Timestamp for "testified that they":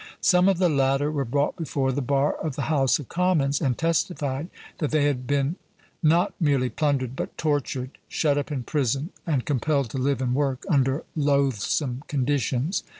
3.77-5.03